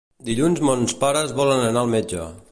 [0.29, 2.25] Dilluns mons pares volen anar al metge.